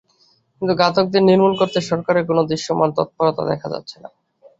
কিন্তু 0.55 0.73
ঘাতকদের 0.75 1.21
নির্মূল 1.23 1.53
করতে 1.57 1.79
সরকারের 1.81 2.23
কোনো 2.25 2.41
দৃশ্যমান 2.49 2.89
তৎপরতা 2.97 3.43
দেখা 3.51 3.67
যাচ্ছে 3.73 3.97
না। 4.03 4.09